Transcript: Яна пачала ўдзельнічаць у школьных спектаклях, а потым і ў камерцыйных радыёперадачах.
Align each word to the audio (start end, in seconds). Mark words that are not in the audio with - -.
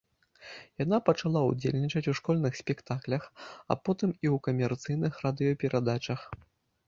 Яна 0.83 0.97
пачала 1.09 1.41
ўдзельнічаць 1.49 2.09
у 2.11 2.13
школьных 2.19 2.57
спектаклях, 2.61 3.23
а 3.73 3.79
потым 3.89 4.09
і 4.23 4.27
ў 4.37 4.41
камерцыйных 4.47 5.13
радыёперадачах. 5.27 6.21